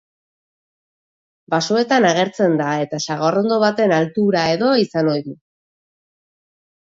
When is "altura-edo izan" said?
3.99-5.13